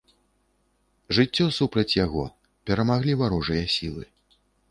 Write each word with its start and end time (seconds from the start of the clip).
Жыццё 1.17 1.45
супраць 1.59 1.97
яго, 2.05 2.23
перамаглі 2.69 3.13
варожыя 3.23 3.63
сілы. 3.77 4.03